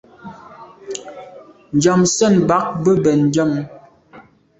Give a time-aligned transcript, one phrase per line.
[1.75, 3.51] Njam sèn bag be bèn njam.